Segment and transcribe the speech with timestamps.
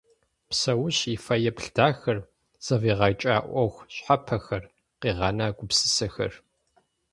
[0.49, 2.17] Псэущ и фэеплъ дахэр,
[2.65, 4.63] зэфӏигъэкӏа ӏуэху щхьэпэхэр,
[5.01, 6.33] къигъэна гупсысэхэр.